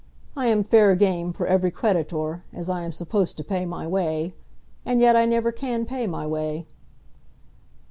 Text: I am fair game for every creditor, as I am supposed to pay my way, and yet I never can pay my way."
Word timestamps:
I 0.35 0.47
am 0.47 0.63
fair 0.63 0.95
game 0.95 1.31
for 1.31 1.45
every 1.45 1.69
creditor, 1.69 2.43
as 2.51 2.71
I 2.71 2.81
am 2.81 2.91
supposed 2.91 3.37
to 3.37 3.43
pay 3.43 3.67
my 3.67 3.85
way, 3.85 4.33
and 4.83 4.99
yet 4.99 5.15
I 5.15 5.27
never 5.27 5.51
can 5.51 5.85
pay 5.85 6.07
my 6.07 6.25
way." 6.25 6.65